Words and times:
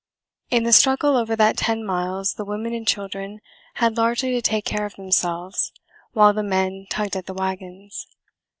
In 0.49 0.63
the 0.63 0.73
struggle 0.73 1.15
over 1.15 1.35
that 1.35 1.57
ten 1.57 1.85
miles 1.85 2.33
the 2.33 2.43
women 2.43 2.73
and 2.73 2.87
children 2.87 3.39
had 3.75 3.97
largely 3.97 4.31
to 4.31 4.41
take 4.41 4.65
care 4.65 4.87
of 4.87 4.95
themselves 4.95 5.71
while 6.13 6.33
the 6.33 6.41
men 6.41 6.87
tugged 6.89 7.15
at 7.15 7.27
the 7.27 7.35
wagons. 7.35 8.07